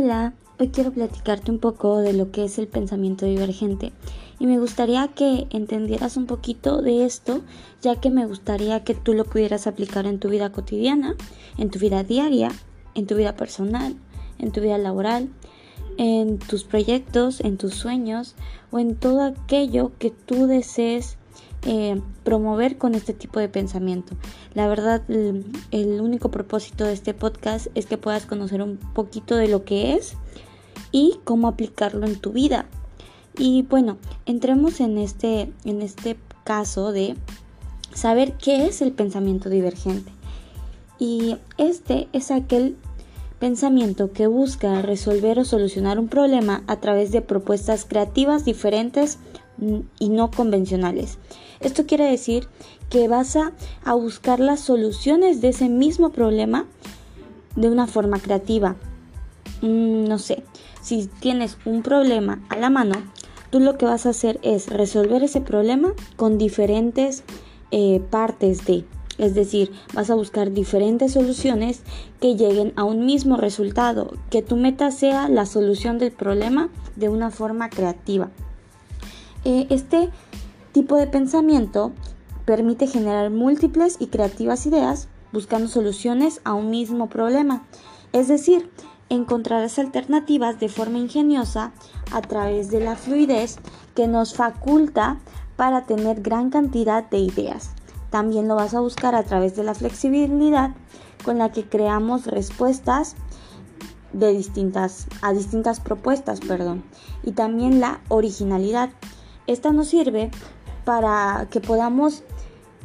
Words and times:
Hola, 0.00 0.32
hoy 0.60 0.68
quiero 0.68 0.92
platicarte 0.92 1.50
un 1.50 1.58
poco 1.58 1.98
de 1.98 2.12
lo 2.12 2.30
que 2.30 2.44
es 2.44 2.60
el 2.60 2.68
pensamiento 2.68 3.26
divergente 3.26 3.90
y 4.38 4.46
me 4.46 4.60
gustaría 4.60 5.08
que 5.08 5.48
entendieras 5.50 6.16
un 6.16 6.26
poquito 6.26 6.82
de 6.82 7.04
esto, 7.04 7.40
ya 7.82 7.96
que 7.96 8.08
me 8.08 8.24
gustaría 8.24 8.84
que 8.84 8.94
tú 8.94 9.12
lo 9.12 9.24
pudieras 9.24 9.66
aplicar 9.66 10.06
en 10.06 10.20
tu 10.20 10.28
vida 10.28 10.52
cotidiana, 10.52 11.16
en 11.56 11.70
tu 11.70 11.80
vida 11.80 12.04
diaria, 12.04 12.52
en 12.94 13.08
tu 13.08 13.16
vida 13.16 13.34
personal, 13.34 13.96
en 14.38 14.52
tu 14.52 14.60
vida 14.60 14.78
laboral, 14.78 15.30
en 15.96 16.38
tus 16.38 16.62
proyectos, 16.62 17.40
en 17.40 17.56
tus 17.56 17.74
sueños 17.74 18.36
o 18.70 18.78
en 18.78 18.94
todo 18.94 19.22
aquello 19.22 19.90
que 19.98 20.12
tú 20.12 20.46
desees 20.46 21.18
eh, 21.62 22.00
promover 22.22 22.78
con 22.78 22.94
este 22.94 23.12
tipo 23.12 23.40
de 23.40 23.48
pensamiento. 23.48 24.14
La 24.54 24.68
verdad, 24.68 25.02
el, 25.08 26.00
único 26.00 26.30
propósito 26.30 26.84
de 26.84 26.92
este 26.92 27.14
podcast 27.14 27.66
es 27.74 27.86
que 27.86 27.98
puedas 27.98 28.26
conocer 28.26 28.62
un 28.62 28.76
poquito 28.76 29.36
de 29.36 29.48
lo 29.48 29.64
que 29.64 29.94
es 29.94 30.14
y 30.92 31.18
cómo 31.24 31.48
aplicarlo 31.48 32.06
en 32.06 32.16
tu 32.16 32.32
vida. 32.32 32.66
Y 33.36 33.62
bueno, 33.62 33.98
entremos 34.24 34.80
en 34.80 34.98
este, 34.98 35.52
en 35.64 35.82
este 35.82 36.16
caso 36.44 36.92
de 36.92 37.16
saber 37.92 38.34
qué 38.34 38.66
es 38.66 38.80
el 38.80 38.92
pensamiento 38.92 39.50
divergente. 39.50 40.12
Y 40.98 41.36
este 41.56 42.08
es 42.12 42.30
aquel 42.30 42.76
pensamiento 43.38 44.12
que 44.12 44.26
busca 44.26 44.82
resolver 44.82 45.38
o 45.38 45.44
solucionar 45.44 45.98
un 45.98 46.08
problema 46.08 46.62
a 46.66 46.76
través 46.76 47.12
de 47.12 47.20
propuestas 47.20 47.84
creativas 47.84 48.44
diferentes 48.44 49.18
y 49.98 50.08
no 50.08 50.30
convencionales. 50.30 51.18
Esto 51.60 51.86
quiere 51.86 52.04
decir 52.04 52.48
que 52.90 53.08
vas 53.08 53.36
a, 53.36 53.52
buscar 53.94 54.40
las 54.40 54.60
soluciones 54.60 55.40
de 55.40 55.48
ese 55.48 55.68
mismo 55.68 56.10
problema 56.10 56.66
de 57.56 57.68
una 57.68 57.86
forma 57.86 58.18
creativa. 58.18 58.76
Mm, 59.62 60.04
no 60.04 60.18
sé, 60.18 60.42
si 60.80 61.08
tienes 61.20 61.58
un 61.64 61.82
problema 61.82 62.40
a 62.48 62.56
la 62.56 62.70
mano, 62.70 62.94
tú 63.50 63.60
lo 63.60 63.76
que 63.76 63.86
vas 63.86 64.06
a 64.06 64.10
hacer 64.10 64.38
es 64.42 64.68
resolver 64.68 65.22
ese 65.22 65.40
problema 65.40 65.92
con 66.16 66.38
diferentes 66.38 67.24
eh, 67.70 68.00
partes 68.10 68.64
de. 68.64 68.84
Es 69.18 69.34
decir, 69.34 69.72
vas 69.94 70.10
a 70.10 70.14
buscar 70.14 70.52
diferentes 70.52 71.12
soluciones 71.12 71.82
que 72.20 72.36
lleguen 72.36 72.72
a 72.76 72.84
un 72.84 73.04
mismo 73.04 73.36
resultado, 73.36 74.12
que 74.30 74.42
tu 74.42 74.54
meta 74.54 74.92
sea 74.92 75.28
la 75.28 75.44
solución 75.44 75.98
del 75.98 76.12
problema 76.12 76.68
de 76.94 77.08
una 77.08 77.32
forma 77.32 77.68
creativa. 77.68 78.30
Eh, 79.44 79.66
este 79.70 80.10
tipo 80.72 80.96
de 80.96 81.06
pensamiento 81.06 81.92
permite 82.44 82.86
generar 82.86 83.30
múltiples 83.30 83.96
y 83.98 84.06
creativas 84.06 84.66
ideas 84.66 85.08
buscando 85.32 85.68
soluciones 85.68 86.40
a 86.44 86.54
un 86.54 86.70
mismo 86.70 87.08
problema. 87.08 87.64
Es 88.12 88.28
decir, 88.28 88.70
encontrarás 89.10 89.78
alternativas 89.78 90.58
de 90.60 90.68
forma 90.68 90.98
ingeniosa 90.98 91.72
a 92.12 92.20
través 92.22 92.70
de 92.70 92.80
la 92.80 92.96
fluidez 92.96 93.58
que 93.94 94.08
nos 94.08 94.34
faculta 94.34 95.18
para 95.56 95.84
tener 95.84 96.22
gran 96.22 96.50
cantidad 96.50 97.08
de 97.08 97.18
ideas. 97.18 97.70
También 98.10 98.48
lo 98.48 98.54
vas 98.54 98.74
a 98.74 98.80
buscar 98.80 99.14
a 99.14 99.24
través 99.24 99.56
de 99.56 99.64
la 99.64 99.74
flexibilidad 99.74 100.70
con 101.24 101.38
la 101.38 101.52
que 101.52 101.68
creamos 101.68 102.26
respuestas 102.26 103.16
de 104.12 104.32
distintas, 104.32 105.06
a 105.20 105.32
distintas 105.32 105.80
propuestas, 105.80 106.40
perdón, 106.40 106.82
y 107.22 107.32
también 107.32 107.80
la 107.80 108.00
originalidad. 108.08 108.90
Esta 109.48 109.72
nos 109.72 109.88
sirve 109.88 110.30
para 110.84 111.48
que 111.50 111.60
podamos 111.60 112.22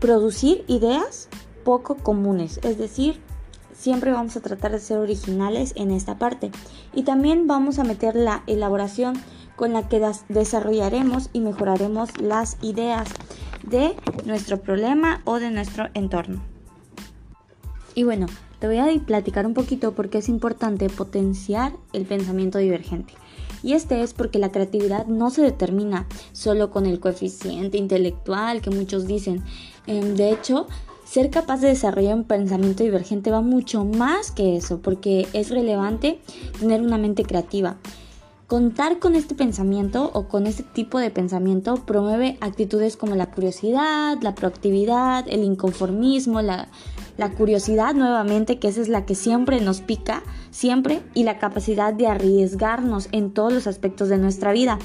producir 0.00 0.64
ideas 0.68 1.28
poco 1.64 1.96
comunes, 1.96 2.60
es 2.62 2.78
decir, 2.78 3.20
siempre 3.74 4.10
vamos 4.10 4.36
a 4.36 4.40
tratar 4.40 4.72
de 4.72 4.78
ser 4.78 4.96
originales 4.96 5.74
en 5.76 5.90
esta 5.90 6.16
parte. 6.16 6.50
Y 6.94 7.02
también 7.02 7.46
vamos 7.46 7.78
a 7.78 7.84
meter 7.84 8.16
la 8.16 8.42
elaboración 8.46 9.20
con 9.54 9.74
la 9.74 9.86
que 9.88 10.02
desarrollaremos 10.30 11.28
y 11.34 11.40
mejoraremos 11.40 12.18
las 12.22 12.56
ideas 12.62 13.08
de 13.62 13.94
nuestro 14.24 14.58
problema 14.58 15.20
o 15.26 15.38
de 15.38 15.50
nuestro 15.50 15.88
entorno. 15.92 16.40
Y 17.94 18.04
bueno, 18.04 18.28
te 18.60 18.66
voy 18.66 18.78
a 18.78 18.86
platicar 19.04 19.44
un 19.44 19.52
poquito 19.52 19.92
porque 19.92 20.18
es 20.18 20.30
importante 20.30 20.88
potenciar 20.88 21.72
el 21.92 22.06
pensamiento 22.06 22.56
divergente. 22.56 23.12
Y 23.62 23.72
este 23.72 24.02
es 24.02 24.14
porque 24.14 24.38
la 24.38 24.52
creatividad 24.52 25.06
no 25.06 25.30
se 25.30 25.42
determina 25.42 26.06
solo 26.32 26.70
con 26.70 26.86
el 26.86 27.00
coeficiente 27.00 27.78
intelectual 27.78 28.60
que 28.60 28.70
muchos 28.70 29.06
dicen. 29.06 29.42
Em, 29.86 30.14
de 30.14 30.30
hecho, 30.30 30.66
ser 31.04 31.30
capaz 31.30 31.60
de 31.60 31.68
desarrollar 31.68 32.14
un 32.14 32.24
pensamiento 32.24 32.82
divergente 32.82 33.30
va 33.30 33.40
mucho 33.40 33.84
más 33.84 34.30
que 34.30 34.56
eso, 34.56 34.80
porque 34.80 35.26
es 35.32 35.50
relevante 35.50 36.20
tener 36.58 36.82
una 36.82 36.98
mente 36.98 37.24
creativa. 37.24 37.76
Contar 38.46 39.00
con 39.00 39.16
este 39.16 39.34
pensamiento 39.34 40.10
o 40.14 40.28
con 40.28 40.46
este 40.46 40.62
tipo 40.62 41.00
de 41.00 41.10
pensamiento 41.10 41.84
promueve 41.84 42.38
actitudes 42.40 42.96
como 42.96 43.16
la 43.16 43.32
curiosidad, 43.32 44.18
la 44.22 44.36
proactividad, 44.36 45.24
el 45.28 45.42
inconformismo, 45.42 46.40
la 46.42 46.68
curiosidad 47.36 47.94
nuevamente, 47.94 48.60
que 48.60 48.68
esa 48.68 48.82
es 48.82 48.88
la 48.88 49.04
que 49.04 49.16
siempre 49.16 49.60
nos 49.60 49.80
pica, 49.80 50.22
siempre, 50.56 51.02
y 51.12 51.24
la 51.24 51.38
capacidad 51.38 51.92
de 51.92 52.06
arriesgarnos 52.06 53.08
en 53.12 53.30
todos 53.32 53.52
los 53.52 53.66
aspectos 53.66 54.08
de 54.08 54.16
nuestra 54.16 54.52
vida. 54.52 54.78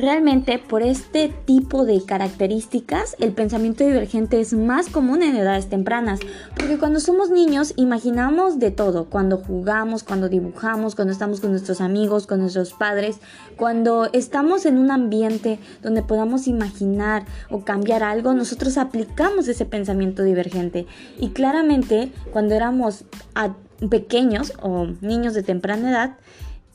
Realmente 0.00 0.58
por 0.58 0.82
este 0.82 1.28
tipo 1.44 1.84
de 1.84 2.02
características 2.02 3.16
el 3.18 3.32
pensamiento 3.32 3.84
divergente 3.84 4.40
es 4.40 4.54
más 4.54 4.88
común 4.88 5.22
en 5.22 5.36
edades 5.36 5.68
tempranas, 5.68 6.20
porque 6.56 6.78
cuando 6.78 7.00
somos 7.00 7.28
niños 7.28 7.74
imaginamos 7.76 8.58
de 8.58 8.70
todo, 8.70 9.10
cuando 9.10 9.36
jugamos, 9.36 10.02
cuando 10.02 10.30
dibujamos, 10.30 10.94
cuando 10.94 11.12
estamos 11.12 11.40
con 11.42 11.50
nuestros 11.50 11.82
amigos, 11.82 12.26
con 12.26 12.40
nuestros 12.40 12.72
padres, 12.72 13.20
cuando 13.56 14.08
estamos 14.14 14.64
en 14.64 14.78
un 14.78 14.90
ambiente 14.90 15.58
donde 15.82 16.02
podamos 16.02 16.48
imaginar 16.48 17.26
o 17.50 17.66
cambiar 17.66 18.02
algo, 18.02 18.32
nosotros 18.32 18.78
aplicamos 18.78 19.48
ese 19.48 19.66
pensamiento 19.66 20.22
divergente. 20.22 20.86
Y 21.18 21.28
claramente 21.28 22.10
cuando 22.32 22.54
éramos 22.54 23.04
pequeños 23.88 24.52
o 24.62 24.86
niños 25.00 25.34
de 25.34 25.42
temprana 25.42 25.90
edad, 25.90 26.16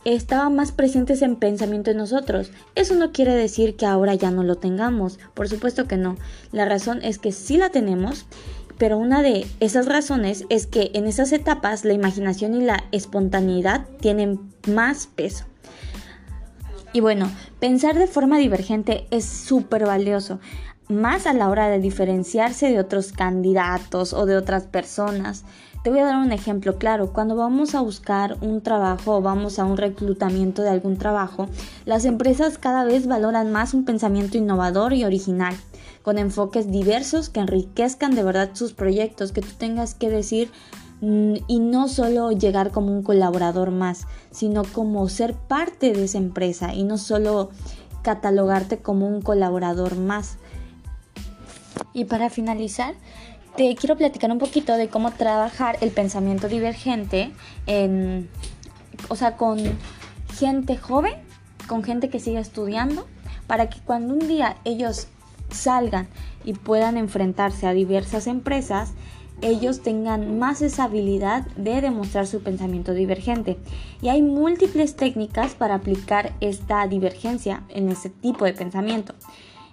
estaba 0.05 0.49
más 0.49 0.71
presente 0.71 1.13
ese 1.13 1.27
pensamiento 1.29 1.91
en 1.91 1.97
nosotros. 1.97 2.51
Eso 2.75 2.95
no 2.95 3.11
quiere 3.11 3.33
decir 3.33 3.75
que 3.75 3.85
ahora 3.85 4.13
ya 4.13 4.31
no 4.31 4.43
lo 4.43 4.55
tengamos, 4.55 5.19
por 5.33 5.49
supuesto 5.49 5.87
que 5.87 5.97
no. 5.97 6.15
La 6.51 6.65
razón 6.65 6.99
es 7.03 7.17
que 7.17 7.31
sí 7.31 7.57
la 7.57 7.69
tenemos, 7.69 8.27
pero 8.77 8.97
una 8.97 9.21
de 9.21 9.47
esas 9.59 9.87
razones 9.87 10.45
es 10.49 10.67
que 10.67 10.91
en 10.93 11.07
esas 11.07 11.31
etapas 11.31 11.85
la 11.85 11.93
imaginación 11.93 12.53
y 12.53 12.61
la 12.61 12.83
espontaneidad 12.91 13.85
tienen 13.99 14.39
más 14.67 15.07
peso. 15.07 15.45
Y 16.93 17.01
bueno, 17.01 17.29
pensar 17.59 17.97
de 17.97 18.07
forma 18.07 18.37
divergente 18.37 19.05
es 19.11 19.25
súper 19.25 19.85
valioso, 19.85 20.39
más 20.87 21.25
a 21.25 21.33
la 21.33 21.49
hora 21.49 21.67
de 21.69 21.79
diferenciarse 21.79 22.69
de 22.69 22.79
otros 22.79 23.11
candidatos 23.11 24.13
o 24.13 24.25
de 24.25 24.37
otras 24.37 24.63
personas. 24.63 25.43
Te 25.83 25.91
voy 25.91 25.99
a 25.99 26.05
dar 26.05 26.17
un 26.17 26.31
ejemplo 26.31 26.77
claro. 26.77 27.13
Cuando 27.13 27.35
vamos 27.35 27.75
a 27.75 27.81
buscar 27.81 28.37
un 28.41 28.61
trabajo 28.61 29.17
o 29.17 29.21
vamos 29.21 29.59
a 29.59 29.65
un 29.65 29.77
reclutamiento 29.77 30.63
de 30.63 30.69
algún 30.69 30.97
trabajo, 30.97 31.47
las 31.85 32.05
empresas 32.05 32.57
cada 32.57 32.85
vez 32.85 33.05
valoran 33.05 33.51
más 33.51 33.75
un 33.75 33.85
pensamiento 33.85 34.37
innovador 34.37 34.93
y 34.93 35.03
original, 35.03 35.55
con 36.01 36.17
enfoques 36.17 36.71
diversos 36.71 37.29
que 37.29 37.39
enriquezcan 37.39 38.15
de 38.15 38.23
verdad 38.23 38.49
sus 38.53 38.73
proyectos, 38.73 39.31
que 39.31 39.41
tú 39.41 39.49
tengas 39.59 39.93
que 39.93 40.09
decir 40.09 40.49
mm, 41.01 41.35
y 41.47 41.59
no 41.59 41.87
solo 41.87 42.31
llegar 42.31 42.71
como 42.71 42.91
un 42.91 43.03
colaborador 43.03 43.69
más, 43.69 44.07
sino 44.31 44.63
como 44.63 45.07
ser 45.07 45.35
parte 45.35 45.93
de 45.93 46.05
esa 46.05 46.17
empresa 46.17 46.73
y 46.73 46.83
no 46.83 46.97
solo 46.97 47.51
catalogarte 48.01 48.79
como 48.79 49.07
un 49.07 49.21
colaborador 49.21 49.97
más. 49.97 50.37
Y 51.93 52.05
para 52.05 52.29
finalizar, 52.29 52.95
te 53.55 53.73
quiero 53.75 53.95
platicar 53.95 54.31
un 54.31 54.39
poquito 54.39 54.75
de 54.75 54.89
cómo 54.89 55.11
trabajar 55.11 55.77
el 55.81 55.91
pensamiento 55.91 56.47
divergente 56.47 57.31
en, 57.67 58.29
o 59.09 59.15
sea, 59.15 59.37
con 59.37 59.59
gente 60.33 60.77
joven, 60.77 61.13
con 61.67 61.83
gente 61.83 62.09
que 62.09 62.19
sigue 62.19 62.39
estudiando, 62.39 63.07
para 63.47 63.69
que 63.69 63.79
cuando 63.79 64.13
un 64.13 64.27
día 64.27 64.57
ellos 64.65 65.07
salgan 65.49 66.07
y 66.43 66.53
puedan 66.53 66.97
enfrentarse 66.97 67.67
a 67.67 67.73
diversas 67.73 68.27
empresas, 68.27 68.93
ellos 69.41 69.81
tengan 69.81 70.39
más 70.39 70.61
esa 70.61 70.85
habilidad 70.85 71.45
de 71.57 71.81
demostrar 71.81 72.27
su 72.27 72.41
pensamiento 72.41 72.93
divergente. 72.93 73.57
Y 74.01 74.09
hay 74.09 74.21
múltiples 74.21 74.95
técnicas 74.95 75.55
para 75.55 75.75
aplicar 75.75 76.33
esta 76.39 76.87
divergencia 76.87 77.63
en 77.69 77.89
ese 77.89 78.09
tipo 78.09 78.45
de 78.45 78.53
pensamiento. 78.53 79.13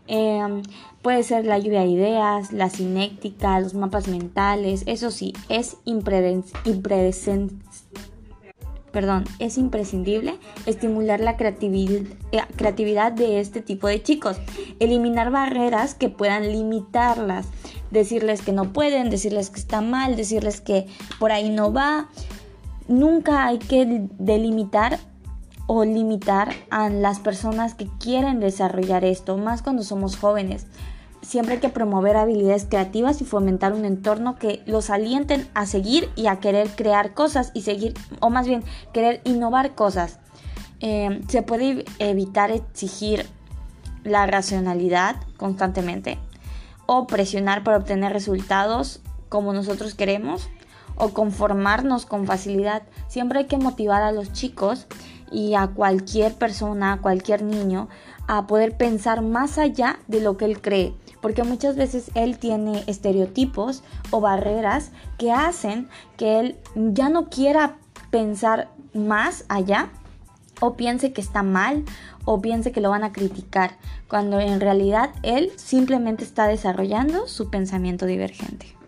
Em, 0.09 0.63
puede 1.01 1.23
ser 1.23 1.47
la 1.47 1.59
lluvia 1.59 1.81
de 1.81 1.87
ideas, 1.87 2.53
la 2.53 2.71
cinética, 2.71 3.61
los 3.61 3.75
mapas 3.75 4.09
mentales. 4.09 4.83
Eso 4.87 5.11
sí, 5.11 5.33
es 5.49 5.77
Perdón, 8.93 9.25
es 9.39 9.57
imprescindible 9.57 10.35
estimular 10.67 11.19
la 11.19 11.33
eh, 11.33 12.41
creatividad 12.57 13.13
de 13.13 13.41
este 13.41 13.63
tipo 13.63 13.89
de 13.89 14.03
chicos, 14.03 14.37
eliminar 14.81 15.31
barreras 15.31 15.95
que 15.95 16.11
puedan 16.11 16.53
limitarlas, 16.53 17.47
decirles 17.91 18.43
que 18.43 18.53
no 18.53 18.75
pueden, 18.75 19.09
decirles 19.09 19.49
que 19.49 19.61
está 19.61 19.81
mal, 19.81 20.15
decirles 20.15 20.61
que 20.61 20.89
por 21.19 21.33
ahí 21.33 21.49
no 21.49 21.73
va, 21.73 22.11
nunca 22.87 23.47
hay 23.47 23.59
que 23.59 24.09
delimitar 24.19 24.99
o 25.67 25.85
limitar 25.85 26.53
a 26.71 26.89
las 26.89 27.21
personas 27.21 27.75
que 27.75 27.89
quieren 27.99 28.41
desarrollar 28.41 29.05
esto, 29.05 29.37
más 29.37 29.63
cuando 29.63 29.83
somos 29.83 30.17
jóvenes. 30.17 30.67
Siempre 31.21 31.55
hay 31.55 31.61
que 31.61 31.69
promover 31.69 32.17
habilidades 32.17 32.67
creativas 32.69 33.21
y 33.21 33.25
fomentar 33.25 33.73
un 33.73 33.85
entorno 33.85 34.37
que 34.37 34.63
los 34.67 34.91
alienten 34.91 35.49
a 35.55 35.67
seguir 35.67 36.11
y 36.17 36.27
a 36.27 36.41
querer 36.41 36.69
crear 36.71 37.15
cosas 37.15 37.53
y 37.55 37.63
seguir, 37.63 37.95
o 38.21 38.29
más 38.29 38.47
bien, 38.47 38.65
querer 38.93 39.21
innovar 39.25 39.75
cosas. 39.75 40.19
Eh, 40.81 41.21
se 41.29 41.43
puede 41.43 41.85
evitar 42.01 42.51
exigir 42.51 43.27
la 44.03 44.27
racionalidad 44.27 45.17
constantemente 45.37 46.19
o 46.87 47.07
presionar 47.07 47.63
para 47.63 47.77
obtener 47.77 48.13
resultados 48.13 49.01
como 49.29 49.53
nosotros 49.53 49.95
queremos 49.95 50.49
o 50.97 51.11
conformarnos 51.11 52.05
con 52.05 52.27
facilidad. 52.27 52.83
Siempre 53.09 53.41
hay 53.41 53.47
que 53.47 53.59
motivar 53.59 54.03
a 54.03 54.13
los 54.13 54.33
chicos 54.33 54.87
y 55.33 55.55
a 55.55 55.69
cualquier 55.69 56.35
persona, 56.35 56.95
a 56.95 57.01
cualquier 57.01 57.43
niño, 57.43 57.89
a 58.27 58.47
poder 58.47 58.77
pensar 58.77 59.23
más 59.23 59.59
allá 59.59 59.99
de 60.07 60.21
lo 60.21 60.37
que 60.37 60.45
él 60.45 60.61
cree, 60.61 60.95
porque 61.21 61.43
muchas 61.43 61.77
veces 61.77 62.11
él 62.15 62.39
tiene 62.39 62.85
estereotipos 62.87 63.83
o 64.11 64.21
barreras 64.21 64.93
que 65.19 65.33
hacen 65.33 65.89
que 66.17 66.41
él 66.41 66.57
ya 66.75 67.09
no 67.09 67.29
quiera 67.29 67.77
pensar 68.11 68.69
más 68.95 69.45
allá 69.49 69.91
o 70.61 70.75
piense 70.75 71.13
que 71.13 71.21
está 71.21 71.43
mal 71.43 71.85
o 72.25 72.41
piense 72.41 72.71
que 72.71 72.81
lo 72.81 72.91
van 72.91 73.05
a 73.05 73.13
criticar, 73.13 73.79
cuando 74.09 74.39
en 74.39 74.61
realidad 74.61 75.11
él 75.23 75.51
simplemente 75.57 76.23
está 76.23 76.47
desarrollando 76.47 77.27
su 77.27 77.51
pensamiento 77.51 78.07
divergente. 78.07 78.82